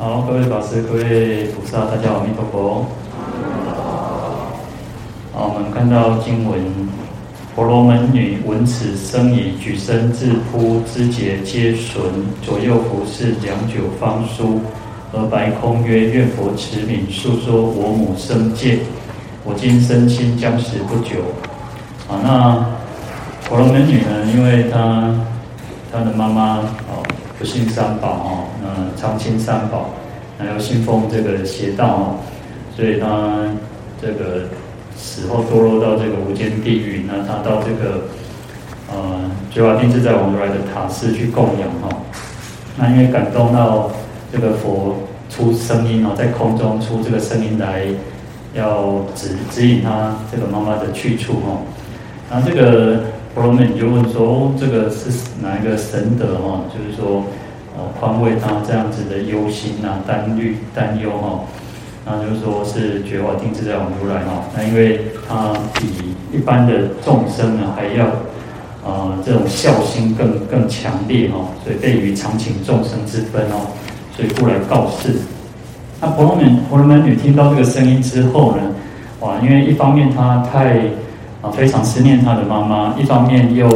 [0.00, 2.86] 好，各位法师、各位菩萨，大家好，阿弥陀佛。
[5.34, 6.60] 好，我们看到经文，
[7.52, 11.98] 婆罗门女闻此声已，举身自扑，肢节皆损，
[12.42, 14.60] 左右服侍，良久方舒，
[15.12, 18.78] 而白空曰：“愿佛慈悯，诉说我母生戒。
[19.44, 21.16] 我今身亲将死不久。”
[22.08, 24.24] 啊，那婆罗门女呢？
[24.32, 25.12] 因为她
[25.90, 27.02] 她的妈妈哦。
[27.38, 28.47] 不信三宝哦，
[28.78, 29.90] 那常亲三宝，
[30.38, 32.14] 还有信奉这个邪道哦，
[32.76, 33.42] 所以他
[34.00, 34.44] 这个
[34.96, 37.04] 死后堕落到这个无间地狱。
[37.08, 38.04] 那他到这个
[38.88, 41.88] 呃觉华定自在王如来的塔寺去供养哈。
[42.76, 43.90] 那因为感动到
[44.32, 44.96] 这个佛
[45.28, 47.86] 出声音哦，在空中出这个声音来，
[48.54, 51.66] 要指指引他这个妈妈的去处哦。
[52.30, 53.00] 那这个。
[53.34, 55.10] 婆罗门就问说：“哦这个是
[55.40, 56.64] 哪一个神德哈？
[56.72, 57.22] 就是说，
[57.78, 61.40] 哦，宽慰他这样子的忧心呐、担虑、担忧哈。
[62.04, 64.42] 那就是说是觉华定自在王如来哈。
[64.54, 65.86] 那因为他比
[66.32, 68.04] 一般的众生呢还要，
[68.84, 73.70] 呃，这种孝心更更强烈哈，所以备于常情众生之分哦，
[74.14, 75.14] 所以故来告示。
[76.00, 78.62] 那婆罗门婆罗门女听到这个声音之后呢，
[79.20, 80.82] 哇，因为一方面她太。
[81.40, 83.68] 啊，非常思念她的妈妈，一方面又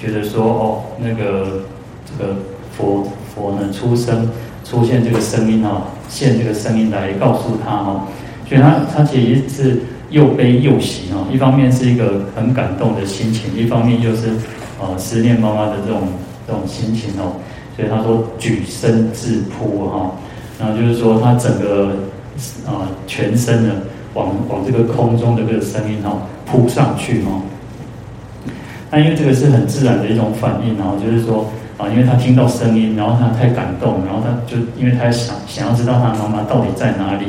[0.00, 1.60] 觉得说，哦，那个
[2.06, 2.34] 这个
[2.74, 4.28] 佛佛呢出生
[4.64, 8.08] 出现这个声音哈，现这个声音来告诉他哈，
[8.48, 14.30] 所以他他其实是又悲又喜哈，一方面是一个很感动的心情，一方面又是
[14.80, 16.00] 呃思念妈妈的这种
[16.46, 17.36] 这种心情哦，
[17.76, 20.10] 所以他说举身自扑哈，
[20.58, 21.90] 然后就是说他整个
[22.66, 23.74] 啊全身呢
[24.14, 26.16] 往往这个空中的这个声音哈。
[26.48, 27.42] 扑上去哦，
[28.88, 31.44] 那因为这个是很自然的一种反应，然后就是说
[31.78, 37.26] 啊，因为他听到声音，然后他太感动，然后他就因为他想想要知道他妈妈到底在哪里，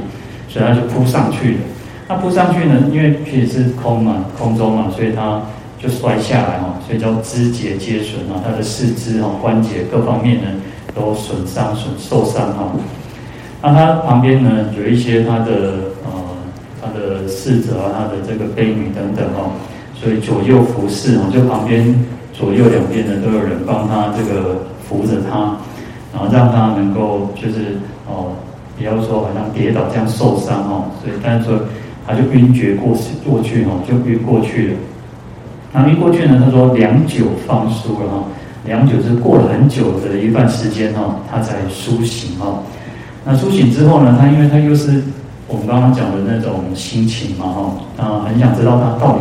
[0.48, 1.60] 所以他就扑上去了。
[2.08, 5.42] 那扑上去呢，因为其实是空嘛，空中嘛，所以他
[5.80, 10.48] 就摔下来哈，所以叫肢节皆损啊，他的四肢哈、关节各方面呢
[10.96, 12.72] 都损伤、损受伤哈。
[13.62, 15.74] 那他旁边呢有一些他的
[16.06, 16.12] 呃。
[16.80, 19.50] 他的侍者啊，他的这个婢女等等哈，
[19.96, 21.84] 所以左右服侍哈，就旁边
[22.38, 25.58] 左右两边呢都有人帮他这个扶着他，
[26.14, 28.38] 然后让他能够就是哦，
[28.78, 31.60] 不要说好像跌倒这样受伤哦，所以但是说
[32.06, 32.96] 他就晕厥过
[33.26, 34.74] 过去哈，就晕过去了。
[35.74, 38.24] 那晕过去呢，他说良久方舒了哈，
[38.66, 42.62] 良久是过了很久的一段时间哈，他才苏醒哈。
[43.26, 45.02] 那苏醒之后呢，他因为他又是。
[45.50, 49.20] 我们刚刚讲的那种心情嘛，哈，啊，很想知道他到底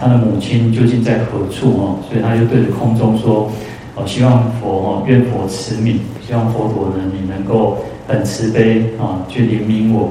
[0.00, 3.50] 他的母亲究竟在何处哦，所以他就对着空中说，
[3.94, 5.96] 哦，希望佛哦，愿佛慈悯，
[6.26, 10.10] 希望佛陀呢，你能够很慈悲啊，去怜悯我，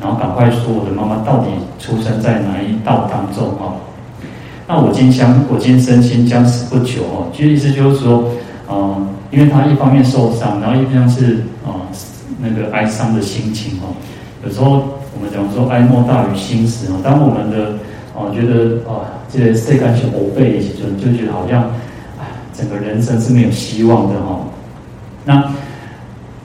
[0.00, 3.76] 然后赶快说我的妈妈到底出生在哪一道当中啊？
[4.66, 8.24] 那我今将我今身亲将死不久哦，其实意思就是说，
[8.70, 11.82] 嗯，因为他一方面受伤，然后一方面是啊，
[12.40, 13.90] 那个哀伤的心情哦。
[14.44, 14.70] 有时候
[15.12, 17.72] 我们讲说哀莫大于心死啊，当我们的
[18.14, 21.70] 啊觉得啊这些世间是无悲的时候，就觉得好像
[22.52, 24.40] 整个人生是没有希望的哈。
[25.24, 25.52] 那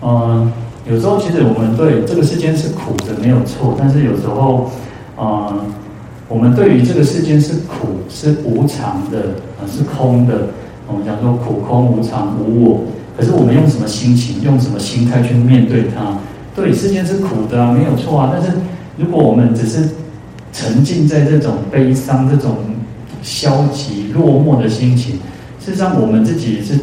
[0.01, 0.51] 嗯，
[0.87, 4.69] 有时候其实我们对这个世间是苦的没有错，但是有时候
[5.17, 5.61] 嗯，
[6.27, 9.19] 我们对于这个世间是苦是无常的
[9.59, 10.49] 啊是空的，
[10.87, 12.81] 我们讲说苦空无常无我，
[13.17, 16.17] 可是我们用什么心情，用什么心态去面对它？
[16.55, 18.29] 对，世间是苦的啊，没有错啊。
[18.31, 18.57] 但是，
[18.97, 19.89] 如果我们只是
[20.53, 22.55] 沉浸在这种悲伤、这种
[23.25, 25.15] 消极、落寞的心情，
[25.59, 26.75] 事实上，我们自己是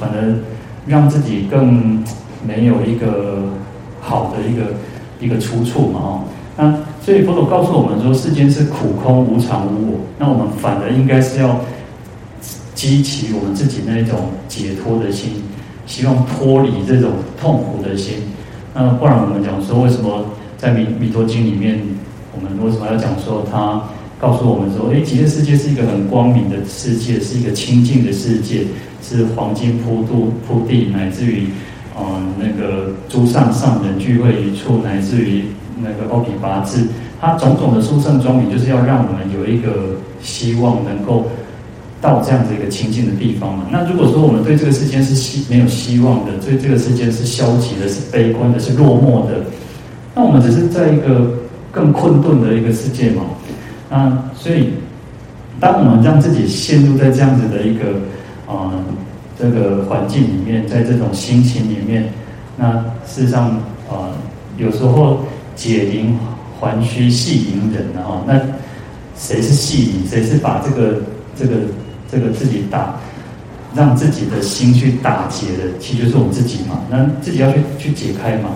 [0.00, 0.34] 反而
[0.88, 2.02] 让自己更
[2.44, 3.44] 没有一个
[4.00, 4.74] 好的一个
[5.20, 6.00] 一个出处嘛。
[6.00, 6.20] 哦，
[6.56, 10.00] 那所以佛陀告诉我们说，世间是苦空无常无我。
[10.18, 11.60] 那我们反而应该是要
[12.74, 15.30] 激起我们自己那种解脱的心，
[15.86, 18.16] 希望脱离这种痛苦的心。
[18.74, 20.24] 那不然我们讲说，为什么
[20.58, 21.80] 在弥弥陀经里面，
[22.34, 23.80] 我们为什么要讲说他
[24.24, 28.64] 告诉我们说，哎，极乐世界是一个很光明的世界，是一个清净的世界，
[29.02, 31.48] 是黄金铺度铺地，乃至于，
[31.98, 35.44] 嗯、呃，那个诸上上人聚会一处，乃至于
[35.82, 36.86] 那个欧毗跋致，
[37.20, 41.26] 它种种的殊胜庄严，就是要让我们有一个希望能够。
[42.00, 43.64] 到这样子一个清净的地方嘛？
[43.72, 49.40] 那如果说我们对这个世间是希没有希望的，对这个世间是消极的、是悲观的、是落寞的，
[50.14, 51.32] 那我们只是在一个
[51.72, 53.22] 更困顿的一个世界嘛？
[53.94, 54.70] 那，所以
[55.60, 57.90] 当我们让自己陷入在这样子的一个
[58.44, 58.84] 啊、呃、
[59.38, 62.08] 这个环境里面，在这种心情里面
[62.56, 62.72] 那
[63.06, 63.50] 事实上
[63.88, 64.10] 啊、
[64.56, 65.20] 有时候
[65.54, 66.18] 解铃
[66.58, 68.34] 还须系铃人啊，那
[69.16, 70.08] 谁是系铃？
[70.08, 71.00] 谁是把这个
[71.36, 71.54] 这个
[72.10, 72.96] 这个自己打，
[73.76, 75.78] 让自己的心去打结的？
[75.78, 76.80] 其实就是我们自己嘛。
[76.90, 78.50] 那自己要去去解开嘛。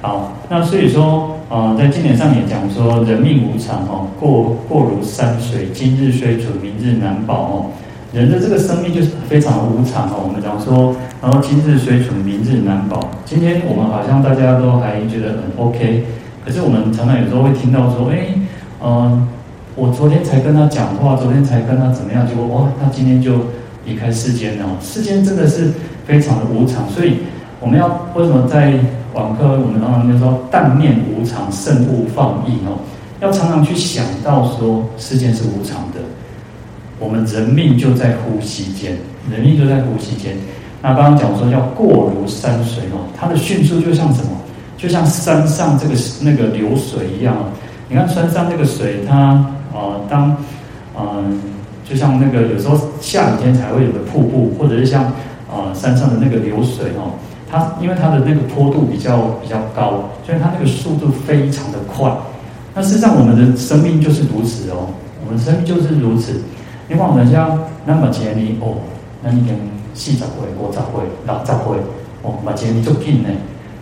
[0.00, 7.66] 好，那所以说，啊，在经典上也讲说，人命无常哦，过过如山水，今日虽存，明日难保哦。
[8.10, 10.24] 人的这个生命就是非常的无常哦。
[10.26, 13.06] 我们讲说，然后今日虽存，明日难保。
[13.26, 16.06] 今天我们好像大家都还觉得很 OK，
[16.42, 18.28] 可是我们常常有时候会听到说，哎，
[18.82, 19.28] 嗯、
[19.76, 23.32] 我昨天才跟他讲话，昨天才跟他怎么样，结果哇，他今天就
[23.84, 24.64] 离开世间了。
[24.80, 25.70] 世间真的是
[26.06, 27.18] 非常的无常，所以
[27.62, 27.86] 我们要
[28.16, 28.74] 为什么在
[29.14, 32.74] 网课，我们常常就说“但念无常，慎勿放逸”哦，
[33.20, 36.00] 要常常去想到说，世间是无常的。
[36.98, 38.98] 我们人命就在呼吸间，
[39.30, 40.36] 人命就在呼吸间。
[40.82, 44.32] 那刚刚讲说要过如山水哦，它的迅速就像什么？
[44.76, 47.36] 就像山上这个那个流水一样。
[47.88, 50.36] 你看山上那个水，它呃，当
[50.98, 51.40] 嗯、
[51.88, 55.12] 就像那个有时候下雨天才会有的瀑布，或者是像
[55.48, 57.14] 呃山上的那个流水哦。
[57.52, 62.10] 它因为它的那个坡度比较比较高，所以它那个速度非常的快。
[62.74, 64.88] 那事实上，我们的生命就是如此哦，
[65.22, 66.40] 我们生命就是如此。
[66.88, 67.46] 你看，人家
[67.84, 68.80] 那么杰尼哦，
[69.22, 69.54] 那你跟
[69.92, 70.26] 四十岁、
[70.58, 71.76] 五十岁、六十岁
[72.22, 73.28] 哦，把杰尼就近呢。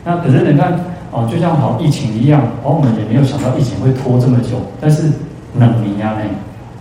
[0.04, 0.72] 那可是你看
[1.12, 5.04] 哦，就像好疫情一样，哦，我们也没有想到疫情会拖这么久，但是
[5.54, 6.28] 两年啊呢，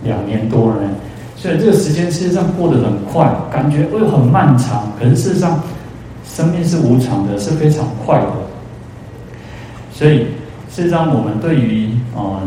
[0.02, 0.88] 两年多了呢。
[1.36, 5.60] 所以这个时间事实上过得很快，感觉又很漫长，可是事实上。
[6.32, 8.26] 生命是无常的，是非常快的，
[9.92, 10.26] 所以
[10.70, 12.40] 事实上，我们对于呃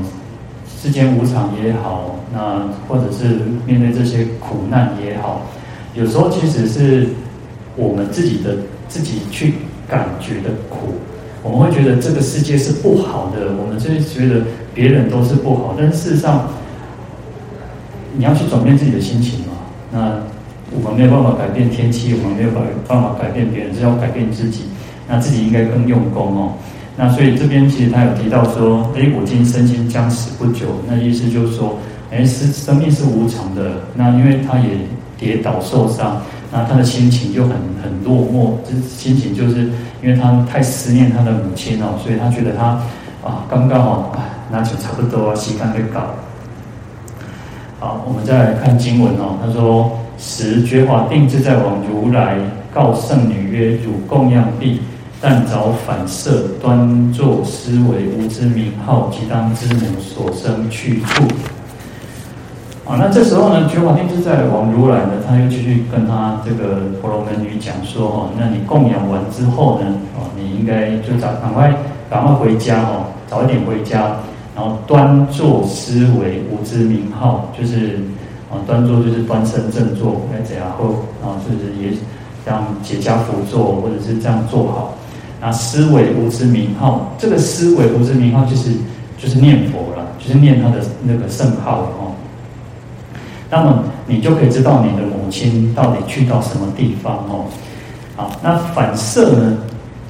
[0.81, 5.41] 世间无常也好，那或者是面对这些苦难也好，
[5.94, 7.09] 有时候其实是
[7.75, 8.56] 我们自己的
[8.88, 9.56] 自己去
[9.88, 10.95] 感觉的苦，
[11.44, 14.41] 我们会觉得这个世界是不好的，我们就会觉得
[14.74, 16.47] 别人都是不好，但是事实上，
[18.15, 19.53] 你要去转变自己的心情嘛，
[19.91, 20.32] 那。
[20.75, 24.63] 我们没有办法改变天气，我们没有办办法改变别人，是要改变自己。
[25.05, 26.53] 那自己应该更用功哦。
[26.95, 30.67] 那所以这边其实他有提到说，哎，我今身心将死不久。
[30.87, 31.77] 那意思就是说，
[32.09, 33.71] 哎，是生命是无常的。
[33.95, 34.69] 那因为他也
[35.17, 36.21] 跌倒受伤，
[36.53, 37.51] 那他的心情就很
[37.83, 39.69] 很落寞，这心情就是
[40.01, 42.79] 因为他太思念他的母亲哦，所以他觉得他
[43.21, 44.15] 啊，刚刚好，
[44.49, 46.15] 那就差不多膝盖在搞。
[47.79, 49.37] 好，我们再来看经文哦。
[49.45, 49.91] 他说。
[50.25, 52.37] 时觉华定自在王如来
[52.73, 54.79] 告圣女曰：“汝供养毕，
[55.19, 61.25] 但早反舍，端坐思维，吾之名号，即当知母所生去处。”
[62.87, 71.73] 啊，那这时候呢，觉华定自在王如来呢，他又继续跟他这个婆罗门女讲说：“哦，那你供养完之后呢，哦，你应该就早赶快
[72.09, 74.15] 赶快回家哦，早一点回家，
[74.55, 77.99] 然后端坐思维，吾之名号，就是。”
[78.53, 81.97] 啊，端坐就是端身正坐，来这样后啊，就是也
[82.45, 84.94] 这样结跏趺坐，或者是这样坐好。
[85.41, 88.69] 那思维无知名号，这个思维无知名号就是
[89.17, 92.13] 就是念佛了，就是念他的那个圣号了哦。
[93.50, 97.45] 那么你就可以知道你的母亲到底去到什么地方哦。
[98.15, 99.57] 好，那反射呢？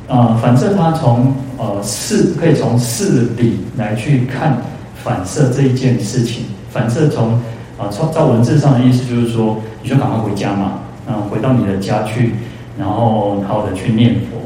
[0.10, 4.58] 啊，反射它从呃事可以从事理来去看
[5.02, 7.40] 反射这一件事情，反射从。
[7.76, 10.74] 啊，照照文字上的意思就是说，你就赶快回家嘛，
[11.08, 12.36] 嗯，回到你的家去，
[12.78, 14.38] 然后好好的去念佛。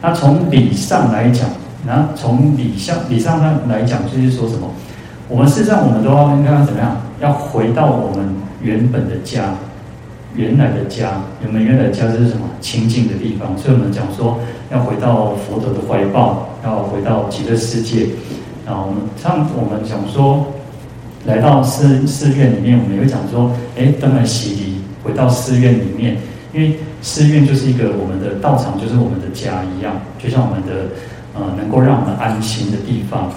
[0.00, 1.46] 那从理上来讲，
[1.86, 4.70] 那从理上理上来讲，就是说什么？
[5.28, 6.96] 我们事实上我们都要应该要怎么样？
[7.20, 8.26] 要回到我们
[8.62, 9.54] 原本的家，
[10.34, 11.20] 原来的家。
[11.46, 12.48] 我们原来的家是什么？
[12.62, 13.56] 清净的地方。
[13.58, 14.38] 所以我们讲说，
[14.72, 18.06] 要回到佛陀的怀抱，要回到极乐世界。
[18.64, 20.46] 然后我们像我们讲说。
[21.24, 26.16] 来到寺寺院里面，我们也会讲说，哎，登来洗礼，回到寺院里面，
[26.52, 30.88] 因为寺院就是一个我们的道场，就是我们的家一样，就像我们的
[31.34, 33.30] 呃，能够让我们安心的地方。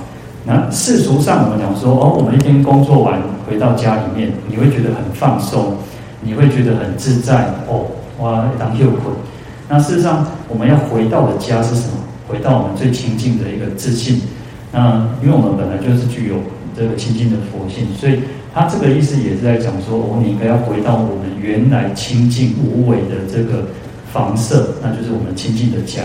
[0.44, 5.78] 那世俗上，我们讲说，哦，我们一天工作完回到家里面，你会觉得很放松，
[6.22, 7.86] 你会觉得很自在，哦，
[8.20, 9.14] 哇，当又困。
[9.70, 12.02] 那事实上，我们要回到的家是什么？
[12.28, 14.22] 回到我们最亲近的一个自信。
[14.72, 16.38] 那因为我们本来就是具有。
[16.78, 18.20] 这个清净的佛性，所以
[18.54, 23.66] 他这个意思也是在讲说，我们应该要回到我们原来清净无为的这个
[24.12, 26.04] 房舍，那就是我们清净的家。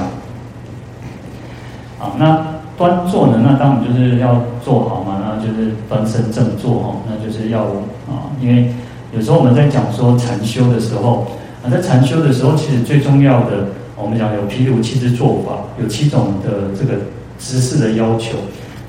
[1.99, 2.47] 好，那
[2.79, 3.41] 端坐呢？
[3.45, 7.65] 那当然就是要坐好嘛，那就是端身正坐哦，那就是要
[8.09, 8.73] 啊，因为
[9.15, 11.27] 有时候我们在讲说禅修的时候
[11.63, 16.95] 啊，在禅修的时候，其实最重要的我们讲有毗卢七支做法，有七种的这个
[17.39, 18.39] 姿势的要求。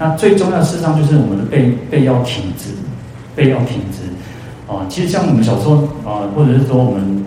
[0.01, 2.74] 那最重要的事实上就是我们的背背要挺直，
[3.36, 4.01] 背要挺直。
[4.67, 7.24] 啊，其实像我们小时候啊，或者是说我们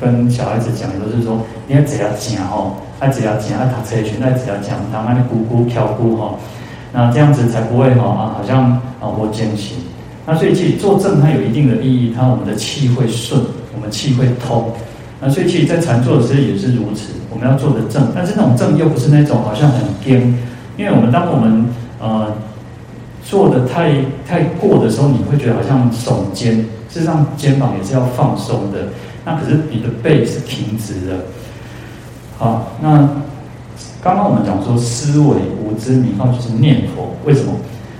[0.00, 6.36] 跟小孩子讲，都是说你要怎样讲哦，爱怎样讲，爱打车拳，爱怎样讲，他妈的咕咕飘咕哈。
[6.92, 8.70] 那这样子才不会哈啊，好像
[9.00, 9.76] 啊我艰辛。
[10.24, 13.42] 那所以其实坐正它有一定的意义，它我们的气会顺，
[13.74, 14.70] 我们气会通。
[15.20, 20.20] 那所以其实，在禅坐的时候也是如此，我们要坐得正，但是那种正又不是那种好像很颠，
[20.76, 21.66] 因为我们当我们
[22.00, 22.32] 呃。
[23.28, 23.90] 做的太
[24.24, 28.90] 太过的时候，你会觉得好像耸肩，事实上肩膀也是要放松的。
[29.24, 31.16] 那可是你的背是挺直的。
[32.38, 32.98] 好，那
[34.00, 37.52] 刚刚我们讲说思维无知名号就是念佛，为什么？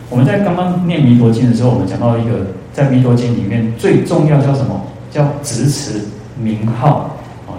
[0.08, 4.80] 我们在刚刚念弥陀经的时候，我们讲到一个在弥陀经里面最重要叫什么？
[5.10, 6.02] 叫执持
[6.40, 7.15] 名号。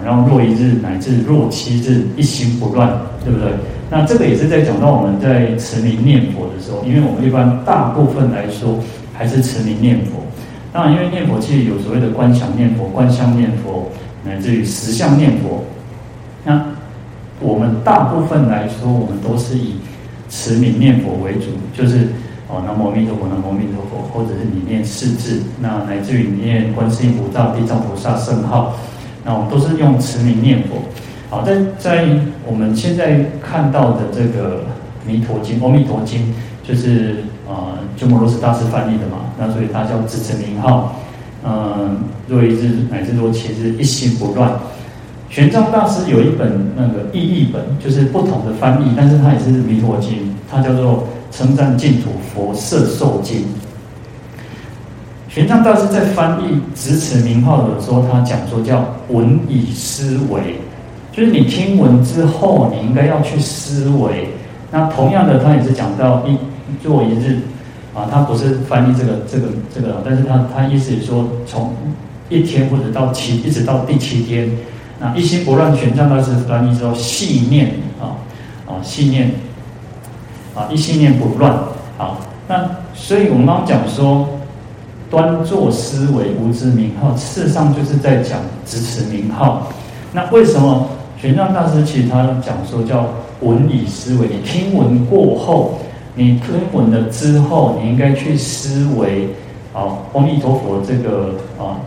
[0.08, 3.52] 然后若一日乃至若七日，一心不乱，对不对？
[3.90, 8.78] 那这个也是在讲到我们在持名念佛的时候，因为我们一般大部分来说
[9.12, 10.24] 还是持名念佛。
[10.72, 13.90] 当然，因为念佛其实有所谓的观想念佛、观相念佛，
[14.24, 15.62] 乃至于实相念佛。
[16.42, 16.64] 那
[17.38, 19.74] 我们大部分来说，我们都是以
[20.30, 22.08] 持名念佛为主，就是
[22.48, 28.74] 哦，南无阿弥陀佛，南无阿弥陀佛，或者是你念四字，那乃至于你念观世音菩萨、地藏菩萨圣号。
[29.28, 30.78] 那我们都是用持名念佛。
[31.28, 32.08] 好，在在
[32.46, 34.60] 我们现在看到的这个
[35.06, 36.22] 《弥陀经》，《阿弥陀经》
[36.66, 39.28] 就是啊，鸠摩罗什大师翻译的嘛。
[39.38, 40.96] 那所以它叫执持名号。
[41.44, 44.50] 嗯，若一日乃至若七日，一心不乱。
[45.28, 50.12] 玄奘大师有一本那个译译本，就是不同的翻译，但是它也是《弥陀经》，
[50.50, 51.06] 它叫做
[51.36, 53.40] 《称赞净土佛摄受经》。
[55.38, 60.56] 玄奘大师在翻译执持名号的时候，他讲说叫闻以思维，
[61.12, 64.30] 就是你听闻之后，你应该要去思维。
[64.72, 66.36] 那同样的，他也是讲到一
[66.82, 67.38] 做一日
[67.94, 71.72] 啊，他不是翻译这个这个这个，但是他他意思是说，从
[72.28, 74.50] 一天或者到七，一直到第七天，
[74.98, 75.72] 那一心不乱。
[75.76, 78.18] 玄奘大师翻译之后，细念啊
[78.66, 79.30] 啊细念
[80.56, 81.56] 啊一心念不乱。
[81.96, 82.18] 好，
[82.48, 84.28] 那所以我们刚刚讲说。
[85.10, 89.68] 端坐思维无知名号，事实上就是在讲执持名号。
[90.12, 90.86] 那为什么
[91.20, 93.08] 玄奘大师其实他讲说叫
[93.40, 94.26] 闻以思维？
[94.28, 95.78] 你听闻过后，
[96.14, 99.28] 你听闻了之后，你应该去思维
[99.72, 101.80] 啊，阿弥陀佛这个啊，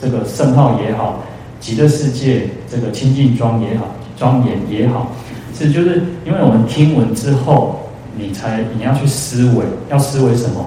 [0.00, 1.20] 这个圣号也好，
[1.60, 3.86] 极乐世界这个清净庄也好，
[4.18, 5.12] 庄严也好，
[5.54, 7.80] 是就是因为我们听闻之后，
[8.16, 10.66] 你才你要去思维，要思维什么？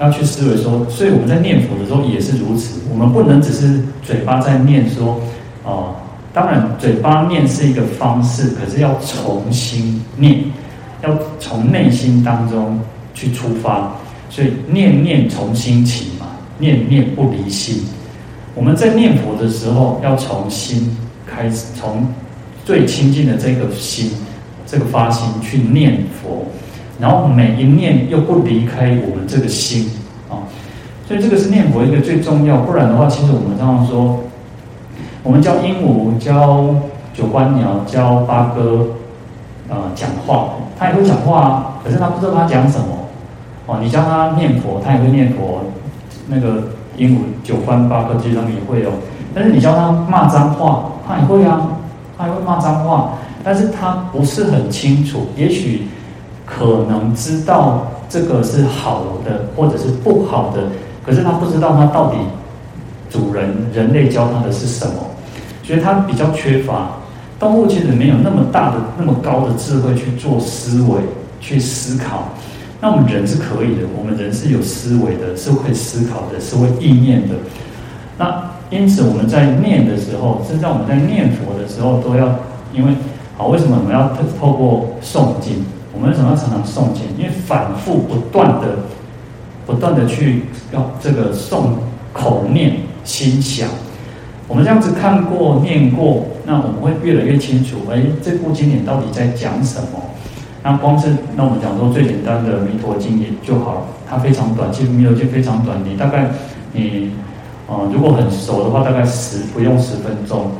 [0.00, 2.80] 要去思维说，所以我们在念佛的时候也是如此。
[2.90, 5.20] 我们不能只是嘴巴在念说，
[5.64, 5.94] 哦、
[6.32, 10.44] 当然嘴巴念是一个方式，可是要从心念，
[11.02, 12.78] 要从内心当中
[13.14, 13.92] 去出发。
[14.30, 16.26] 所以念念从心起嘛，
[16.58, 17.82] 念念不离心。
[18.54, 20.94] 我们在念佛的时候，要从心
[21.26, 22.06] 开始，从
[22.64, 24.10] 最亲近的这个心，
[24.66, 26.46] 这个发心去念佛。
[26.98, 29.88] 然后每一念又不离开我们这个心
[30.28, 30.42] 啊，
[31.06, 32.56] 所以这个是念佛一个最重要。
[32.56, 34.18] 不然的话，其实我们常常说，
[35.22, 36.74] 我们教鹦鹉、教
[37.14, 38.84] 九官鸟、教八哥、
[39.68, 42.86] 呃、讲话，他也会讲话啊，可是他不知道他讲什么
[43.66, 43.78] 哦。
[43.80, 45.60] 你教他念佛，他也会念佛。
[46.26, 46.64] 那个
[46.96, 48.90] 鹦鹉、九官、八哥其实他们也会哦。
[49.32, 51.68] 但是你教他骂脏话，他也会啊，
[52.18, 53.12] 他也会骂脏话，
[53.44, 55.86] 但是他不是很清楚，也许。
[56.48, 60.62] 可能知道这个是好的，或者是不好的，
[61.04, 62.16] 可是他不知道他到底
[63.10, 64.94] 主人人类教他的是什么，
[65.62, 66.90] 所以他比较缺乏。
[67.38, 71.00] 动物其实没有那么大的、那么高的智慧去做思维、
[71.40, 72.28] 去思考。
[72.80, 77.34] 那我们人是可以的，我们人是有思维的，是会思考的，是会意念的。
[78.16, 82.28] 那因此我们在念的时候，甚至在我们在念佛的时候，都要
[82.72, 82.92] 因为
[83.36, 85.64] 好，为什么我们要透过诵经？
[85.98, 87.02] 我们为什么要常常诵经？
[87.18, 88.78] 因为反复不断的、
[89.66, 91.70] 不断的去要这个诵
[92.12, 93.68] 口念心想。
[94.46, 97.78] 我们这样子看过、念过，那我们会越来越清楚。
[97.90, 100.00] 哎，这部经典到底在讲什么？
[100.62, 106.30] 那光是那我们讲说最简单的《弥陀经》也就好了，它非常短，其实《弥陀经》非常短，你大概
[106.72, 107.10] 你、
[107.66, 110.52] 呃，如果很熟的话，大概十不用十分钟。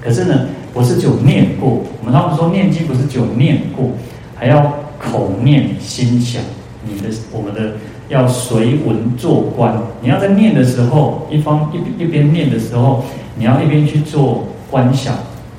[0.00, 1.82] 可是呢，不是只有念过。
[2.00, 3.90] 我们他们说念经不是只有念过。
[4.36, 6.42] 还要口念心想，
[6.84, 7.72] 你的我们的
[8.08, 9.74] 要随文做观。
[10.00, 13.02] 你要在念的时候，一方一一边念的时候，
[13.36, 15.14] 你要一边去做观想，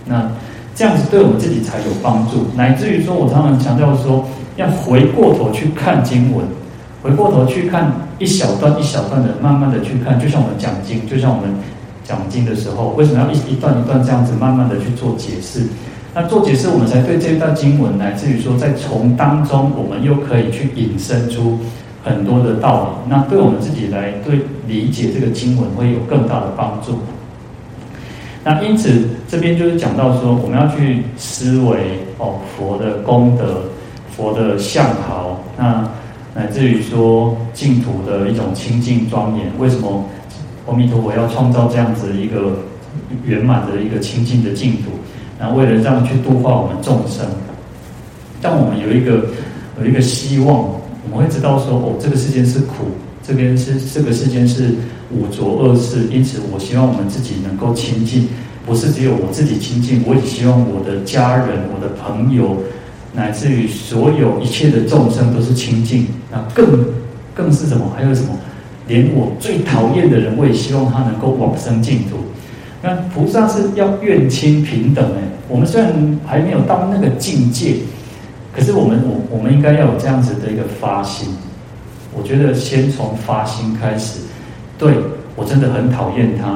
[0.06, 0.30] 那
[0.76, 4.24] 这样子对我们自己才有帮助，乃至于说我常常强调说，
[4.56, 6.46] 要回过头去看经文，
[7.02, 11.50] 回过头去看一小段一小段的，慢慢的去看，就像我们讲经，就像我们
[12.04, 15.66] 讲经的时候，为什么要一一段一段这样子慢慢的去做解释？
[16.20, 21.60] 那做解释，我们才对这一段经文，来至于说，在从当中，我们又可以去引申出
[22.04, 23.12] 很多的道理。
[23.12, 26.98] 那对我们自己来对理解这个经文，会有更大的帮助。
[28.44, 33.62] 那因此，这边就是讲到说，我们要去思维哦，佛的功德，
[34.10, 35.88] 佛的相好，那
[36.34, 39.46] 乃至于说净土的一种清净庄严。
[39.60, 40.04] 为什么
[40.66, 42.58] 阿弥陀佛要创造这样子一个
[43.24, 44.90] 圆满的一个清净的净土？
[45.40, 47.26] 那为了这样去度化我们众生，
[48.42, 49.26] 当我们有一个
[49.80, 52.86] 有一个希望，我们会知道说，哦，这个世间是苦，
[53.22, 54.74] 这边是这个世间是
[55.12, 58.28] 五浊恶世，因此我希望我们自己能够清净，
[58.66, 62.58] 不是只有我自己清净，我也希望我的家人、我的朋友，
[63.14, 66.08] 乃至于所有一切的众生都是清净。
[66.32, 66.84] 那更
[67.36, 67.92] 更是什么？
[67.96, 68.30] 还有什么？
[68.88, 72.18] 连我最讨厌的人，我也希望他能够往生净土。
[72.82, 75.92] 那菩萨是要愿亲平等哎，我们虽然
[76.26, 77.76] 还没有到那个境界，
[78.56, 81.30] 可是我们我我们应该要有这样子的一个发心。
[82.16, 84.22] 我觉得先从发心开始，
[84.78, 84.94] 对，
[85.36, 86.48] 我真的很讨厌他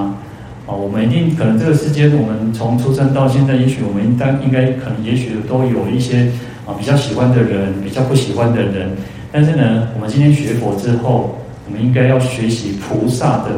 [0.66, 0.74] 啊！
[0.74, 6.32] 我们一定可能这个世间，我们从出生到现在，也许我们应该应该可能也许都有一些
[6.66, 8.90] 啊比较喜欢的人，比较不喜欢的人。
[9.32, 11.38] 但是呢，我们今天学佛之后，
[11.68, 13.50] 我们应该要学习菩萨的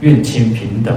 [0.00, 0.96] 愿亲平等。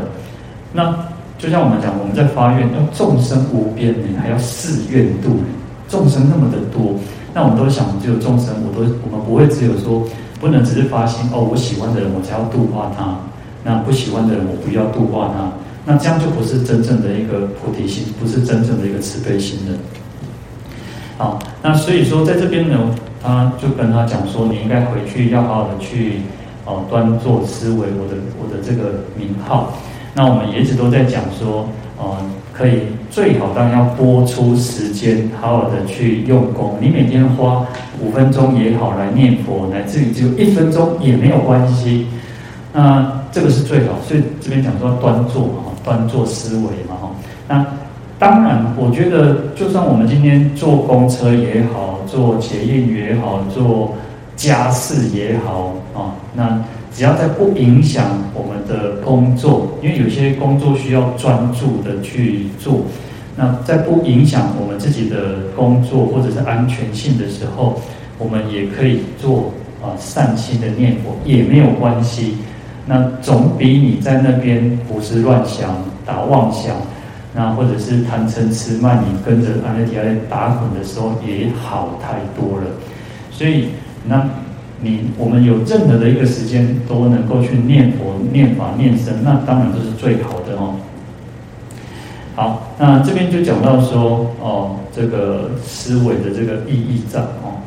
[0.74, 0.96] 那
[1.38, 5.40] 就像我们讲，我们在发愿，要众生无边呢，还要誓愿度
[5.90, 6.94] 众生那么的多，
[7.34, 10.04] 那我们都想，只有众生，我都我们不会只有说，
[10.40, 13.18] 不能只是发心哦，我喜欢的人我才要度化他，
[13.64, 15.52] 那不喜欢的人我不要度化他，
[15.84, 19.74] 那这样就不是真正的一个菩提心，不是真正的一个慈悲心的。
[21.18, 22.78] 好，那所以说在这边呢，
[23.22, 26.22] 他就跟他讲说，你应该回去要好好的去
[26.66, 29.74] 哦端坐思维我的我的这个名号。
[30.14, 32.18] 那我们也一直都在讲说，呃，
[32.52, 36.78] 可以最好当然要拨出时间，好好的去用功。
[36.82, 37.66] 你每天花
[38.02, 42.08] 五分钟也好来念佛，乃至于只有一分钟也没有关系。
[42.74, 47.10] 那这个是最好，所以这边讲说端坐嘛，端坐思维嘛，哈。
[47.48, 47.66] 那
[48.20, 53.96] 当然，我觉得就算我们今天坐公车也好，坐捷运也好，坐
[54.36, 56.62] 家事也好，啊，那。
[56.94, 62.82] 只要在不影响我们的工作，因为有些工作需要专注的去做，
[63.36, 67.82] 那在不影响我们自己的工作或者是安全性的时候，
[68.18, 72.36] 我们也可以做啊善心的念佛也没有关系。
[72.86, 75.74] 那总比你在那边胡思乱想、
[76.06, 76.76] 打妄想，
[77.34, 82.66] 那或者是贪嗔痴慢，你跟着阿赖耶打滚的时候也好太多了。
[83.32, 83.70] 所以
[84.06, 84.28] 那。
[84.84, 90.74] 你我们有任何的一个时间都能够去念佛、念法、念僧，那当然都是最好的哦。
[92.34, 97.62] 好，那这边就讲到说哦，这个思维的这个意义在哦。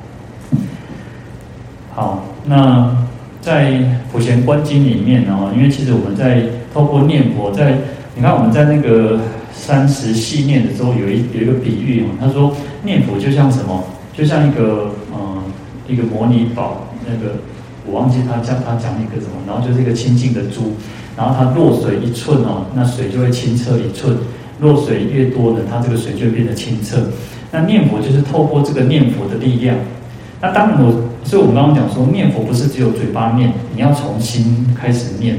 [1.94, 2.96] 好，那
[3.40, 3.72] 在
[4.10, 7.78] 《普贤观经》里面哦，因为其实我们在透过念佛，在
[8.16, 9.20] 你看我们在那个
[9.52, 13.84] 三时系念的时候，有一有一个比喻哦，他说念佛就像什么？
[14.12, 15.42] 就像一个嗯、呃，
[15.86, 16.88] 一个摩尼宝。
[17.06, 17.34] 那个
[17.86, 20.72] 我忘记他讲他讲一个什么，然后就是一个清净的珠，
[21.16, 24.16] 然后它落水一寸哦，那水就会清澈一寸，
[24.60, 26.98] 落水越多呢，它这个水就会变得清澈。
[27.50, 29.76] 那念佛就是透过这个念佛的力量。
[30.40, 30.92] 那当然我，
[31.24, 35.38] 所以我们刚刚讲说，念佛不是只有嘴巴念，你要从心开始念，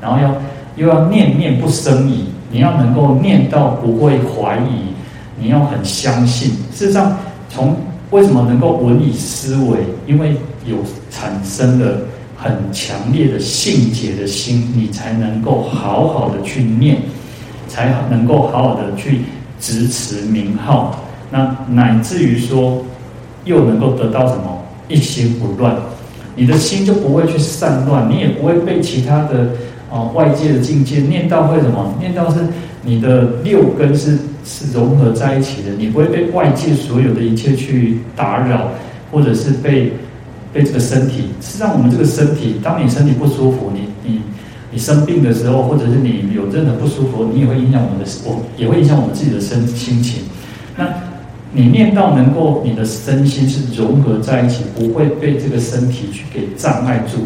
[0.00, 0.34] 然后要
[0.76, 4.92] 又要念念不生疑，你要能够念到不会怀疑，
[5.38, 6.50] 你要很相信。
[6.74, 7.16] 事实上，
[7.48, 7.76] 从
[8.12, 9.78] 为什么能够文以思维？
[10.06, 10.76] 因为有
[11.10, 12.02] 产生了
[12.36, 16.98] 很强烈的信解的心，你才能够好好的去念，
[17.68, 19.22] 才能够好好的去
[19.58, 22.84] 执持名号，那乃至于说，
[23.46, 25.74] 又能够得到什么一心不乱，
[26.36, 29.52] 你的心就不会去散乱，你也不会被其他的
[29.90, 31.94] 啊外界的境界念到会什么？
[31.98, 32.40] 念到是
[32.82, 38.68] 你的六根是是融合在一起的，你不会被外界所有的一切去打扰，
[39.10, 39.92] 或者是被。
[40.54, 44.20] 被这个身体，实际上我们这个身体，当你身体不舒服，你你
[44.70, 50.24] 你生病的时候，或者是你有任何不舒服，你也会影响我们的，我也会影响我们自己的身心情。
[50.76, 50.86] 那
[51.52, 57.22] 你念到能够你的身心是融合在一起，不会被这个身体去给障碍住。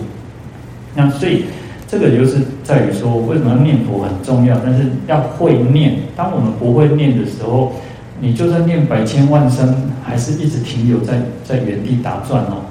[0.95, 1.47] 那所以
[1.89, 4.57] 这个就是在于说，为什么念佛很重要？
[4.65, 5.95] 但是要会念。
[6.17, 7.73] 当我们不会念的时候，
[8.21, 12.67] 你就算念百千万声，还是一直停留在在原地打转哦。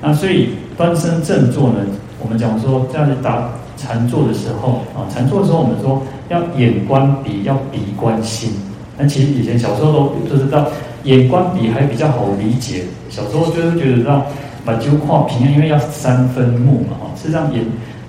[0.00, 1.76] 那所以端身正坐呢，
[2.22, 8.52] 我们讲说这样子打禅坐的时候啊，禅坐的时候我们说要眼观鼻，要鼻观心。
[8.96, 10.68] 那其实以前小时候都都知道，
[11.02, 12.84] 眼观鼻还比较好理解。
[13.10, 14.22] 小时候就是觉得让
[14.64, 17.10] 把酒跨平，因为要三分目嘛哈。
[17.16, 17.64] 实际上眼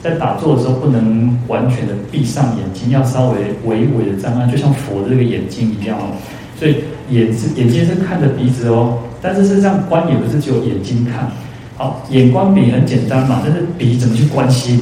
[0.06, 6.14] 在打坐的时候不能完全的闭上眼睛，要稍微微微的张开，就像佛的这个眼睛一样哦。
[6.60, 6.76] 所以
[7.10, 11.28] 眼是眼睛是看着鼻子哦，但是实上观也不是只有眼睛看。
[11.76, 14.80] 好，眼观鼻很简单嘛，但是鼻怎么去观心？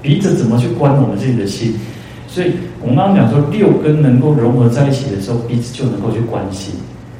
[0.00, 1.74] 鼻子怎么去观我们自己的心？
[2.26, 6.72] 所以我们刚刚讲说，六根能够融合在一起的时候，鼻子就能够去观心，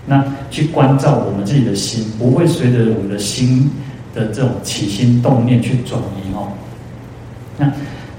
[0.07, 3.71] 那去关照我们自己的心，不会随着我们的心
[4.15, 6.49] 的这种起心动念去转移哦。
[7.59, 7.71] 那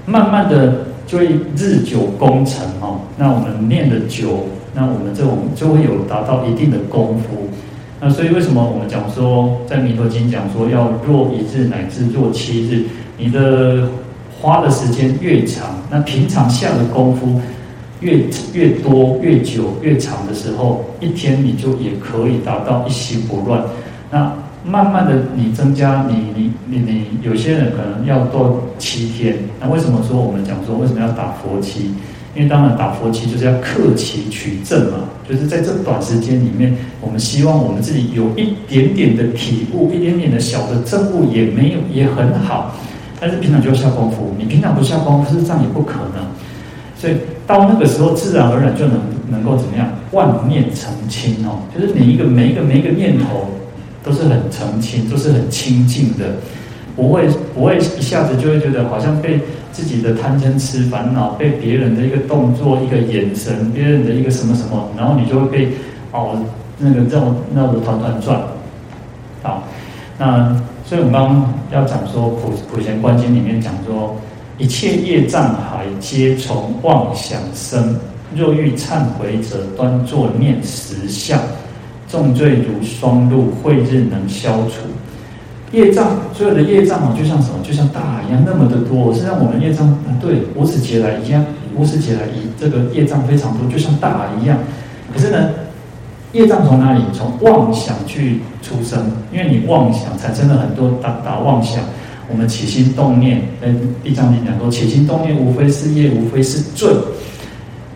[0.06, 1.26] 慢慢的就会
[1.56, 3.00] 日久功成哦。
[3.16, 7.48] 那我们念的久，那我们这种就会有达到一定的功夫。
[8.00, 12.84] 那所以为什么我们讲说，在弥陀经讲说，要若一日乃至若七日，
[13.18, 13.88] 你的。
[14.42, 17.38] 花的时间越长，那平常下的功夫
[18.00, 18.24] 越
[18.54, 23.62] 越多、越久、越长的时候，一天你就也可以达到一心不乱。
[24.10, 24.32] 那
[24.64, 29.36] 慢慢的，你增加你你你你，有些人可能要做七天。
[29.60, 31.94] 那为什么说我们讲说为什么要打佛七？
[32.36, 42.76] 因为当然打佛七就是要克其取证嘛，就是在这短时间里面，我们希望我们自己有一点点的体悟，一点点的小的证悟也没有也很好。
[43.18, 46.24] 但是平常就要下功夫，你平常不下功夫，是这样也不可能。
[46.96, 47.14] 所以
[47.46, 49.88] 到那个时候，自然而然就能能够怎么样？
[50.12, 53.48] 万念澄清哦，就是你一个每一个每一个念头
[54.04, 56.26] 都是很澄清，都是很清净的，
[56.96, 59.40] 不会不会一下子就会觉得好像被
[59.72, 65.72] 自己的贪嗔痴烦恼，被别人的一个动作、一个眼神、别人的一个什么什么，然后你就会被
[66.12, 66.38] 哦
[66.78, 68.40] 那个绕绕着团团转。
[69.42, 69.64] 好，
[70.18, 70.56] 那。
[70.82, 74.16] 所以我们刚刚要讲说《普普贤观经》里面讲说，
[74.58, 77.96] 一切业障海皆从妄想生。
[78.34, 81.38] 若欲忏悔者，端坐念实相，
[82.10, 84.80] 重罪如霜露，慧日能消除。
[85.72, 87.54] 业障，所有的业障哦，就像什么？
[87.62, 89.14] 就像大海一样，那么的多。
[89.14, 91.44] 实际上，我们业障，对，无始劫来一样，
[91.76, 94.58] 无始劫来一这个业障非常多，就像大海一样。
[95.14, 95.50] 可是呢？
[96.32, 97.02] 业障从哪里？
[97.12, 101.82] 从妄想去出生，因为你妄想产生了很多打打妄想。
[102.28, 106.88] 我们起心动念，跟《地藏经》讲说，起心动念无非是业，无非是罪。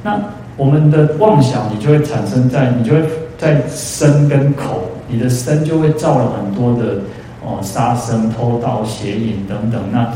[0.02, 0.20] 那
[0.56, 3.02] 我们的妄想，你就会产生在，你就会
[3.38, 6.96] 在身跟口，你的身就会造了很多的
[7.44, 9.82] 哦，杀生、偷盗、邪淫等等。
[9.92, 10.12] 那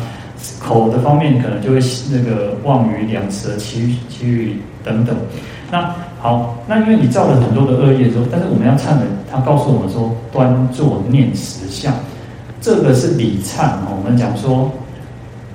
[0.61, 5.17] 口的方面，可能就会那个妄语、两舌、綺语、綺语等等。
[5.71, 11.93] 那好，那因为你造了很多的恶业之后，但是我们要忏悔，他告诉我们说，端坐念实相，
[12.61, 13.99] 这个是礼忏哦。
[14.03, 14.71] 我们讲说，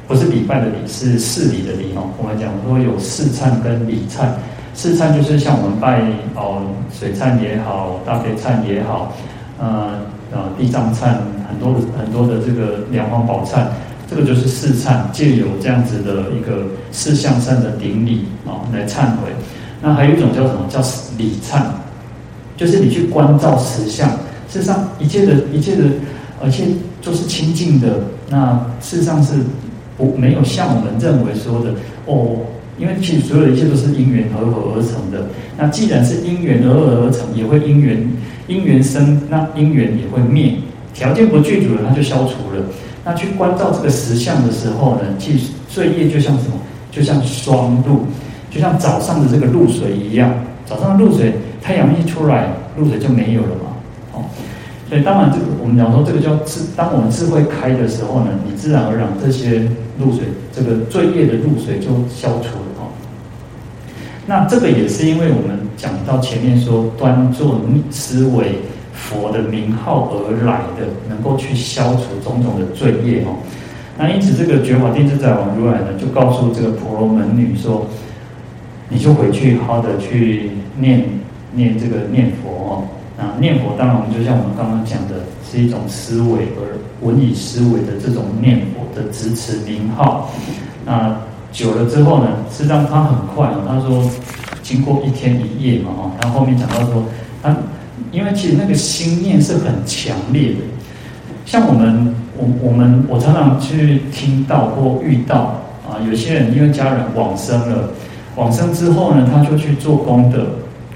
[0.07, 2.03] 不是礼拜的礼，是事礼的礼哦。
[2.21, 4.27] 我们讲说有事忏跟礼忏，
[4.73, 6.01] 事忏就是像我们拜
[6.35, 9.13] 哦水忏也好，大悲忏也好，
[9.59, 11.15] 呃呃地藏忏
[11.47, 13.65] 很多很多的这个两方宝忏，
[14.09, 19.31] 这个就是四忏，借由这样子的一个事项上的顶礼啊来忏悔。
[19.81, 20.65] 那还有一种叫什么？
[20.69, 20.79] 叫
[21.17, 21.61] 礼忏，
[22.55, 24.09] 就是你去观照实相。
[24.49, 25.83] 事实上，一切的一切的，
[26.41, 26.63] 而且
[27.03, 27.87] 都是清净的。
[28.29, 29.33] 那事实上是
[29.97, 31.71] 不没有像我们认为说的
[32.05, 32.37] 哦，
[32.83, 35.25] 因为其实所有的一切都是因缘和合而成的。
[35.57, 37.97] 那既然是因缘而合而成，也会因缘
[38.47, 40.55] 因缘生，那因缘也会灭。
[40.93, 42.61] 条件不具足了，它就消除了。
[43.05, 46.57] 那去观照这个实相的时候呢，其实罪业就像什么？
[46.91, 48.01] 就像霜露。
[48.51, 50.29] 就像早上的这个露水一样，
[50.65, 53.71] 早上的露水，太阳一出来，露水就没有了嘛。
[54.11, 54.25] 哦，
[54.89, 59.61] 所以当然这个我们讲说这个叫智，当我们智慧开的时候呢，你自然而然这些
[59.97, 62.72] 露水，这个罪业的露水就消除了。
[64.25, 68.59] 那这个也是因为我们讲到前面说端坐思维
[68.93, 73.35] 佛的名号而来的，能够去消除种种的罪业哦。
[73.97, 77.85] 那因此这个觉法定自在王如来呢，就告诉这个婆罗门女说。
[78.89, 81.03] 你就回去好好的去念
[81.53, 82.83] 念这个念佛哦。
[83.17, 85.15] 那念佛当然我们就像我们刚刚讲的，
[85.49, 90.29] 是一种思维而闻以思维的这种念佛的执持名号。
[90.85, 91.17] 那
[91.53, 94.03] 久了之后呢，实际上他很快，他说
[94.61, 97.05] 经过一天一夜嘛哈，他后面讲到说，
[97.41, 97.55] 他
[98.11, 100.57] 因为其实那个心念是很强烈的，
[101.45, 105.55] 像我们我我们我常常去听到或遇到。
[105.85, 107.89] 啊，有些人因为家人往生了，
[108.37, 110.47] 往生之后呢，他就去做功德，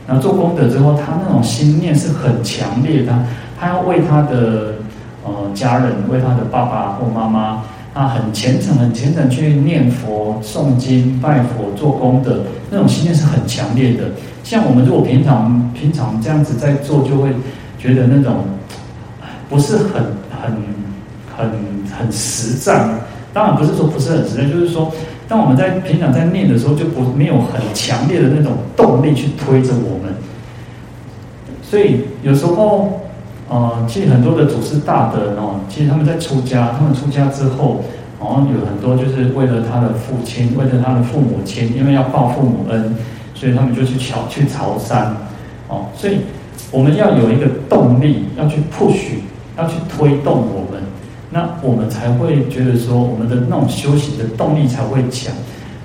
[0.08, 3.14] 然后做功德之后，他那种心念是很强烈的，
[3.60, 4.76] 他要为他的
[5.26, 7.64] 呃家人，为他的爸爸或妈妈，
[7.98, 14.04] 他很虔诚、很虔诚去念佛、诵经、拜佛、做功德，那种心念是很强烈的。
[14.44, 17.30] 像我们如果平常平常这样子在做，就会
[17.80, 18.44] 觉得那种
[19.50, 20.56] 不是很很
[21.36, 21.50] 很
[21.98, 22.88] 很实在。
[23.34, 24.92] 当然不是说不是很实在，就是说，
[25.28, 30.14] 当我们在平常在念的时候，就不没有很强烈的那种动力去推着我们。
[31.64, 33.07] 所以有时候，
[33.50, 37.84] 呃，其实很多的祖师大德哦，其实他们在出家，他们出家之后，
[38.20, 42.96] 哦，有很多就是为了他的父亲，为了他的父母亲，因为要报父母恩。
[43.40, 45.16] 所以他们就去朝去朝山，
[45.68, 46.22] 哦，所以
[46.72, 49.20] 我们要有一个动力，要去 push，
[49.56, 50.82] 要去推动我们，
[51.30, 55.32] 那我们才会觉得说，我们的那种修行的动力才会强。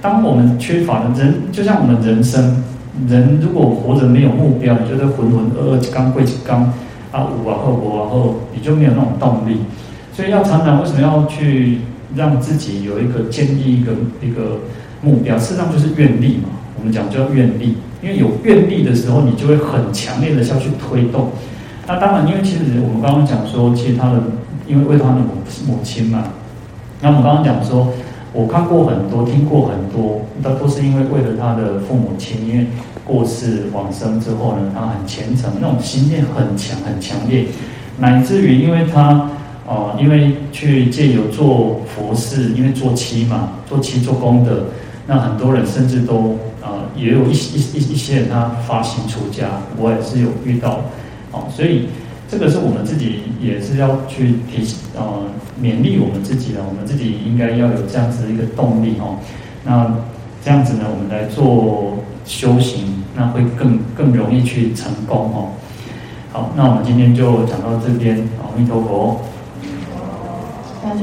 [0.00, 2.64] 当我们缺乏了人，就像我们人生，
[3.06, 6.72] 人如果活着没有目标，你就是浑浑噩噩，刚贵刚
[7.12, 9.58] 啊，五啊后五啊后，你就没有那种动力。
[10.12, 11.78] 所以要常常为什么要去
[12.16, 14.58] 让自己有一个建立一个一个
[15.02, 15.38] 目标？
[15.38, 16.48] 事实上就是愿力嘛。
[16.78, 21.30] 我们讲叫愿力，因为有愿力的时候，你就会很强烈的下去推动。
[21.86, 24.22] 那当然，因为其实我们刚刚讲说，其实他的
[24.66, 25.28] 因为为他的母
[25.66, 26.24] 母亲嘛。
[27.00, 27.88] 那我们刚刚讲说，
[28.32, 32.66] 我看过很多，听过很多，那都是因为为了他的父母亲，因为
[33.12, 37.44] 过世往生之后呢，他很虔诚，那种心念很强很强烈，
[37.98, 39.28] 乃至于因为他
[39.66, 44.64] 哦、呃，因为去借由做佛事，因为做七嘛，做七做功德，
[45.06, 46.38] 那很多人甚至都。
[46.62, 50.80] 啊，也有一一一一些人他发心出家，我也是有遇到，
[51.32, 51.88] 哦，所以
[52.30, 54.62] 这个是我们自己也是要去提，
[54.94, 55.26] 呃，
[55.60, 59.18] 勉励我们自己的，我们自己应该要有这样子一个动力哦。
[59.64, 59.92] 那
[60.44, 65.48] 这样子呢，我们来做修行，那会更更容易去成功哦。
[66.32, 69.20] 好，那我们今天就讲到这边，阿弥陀佛。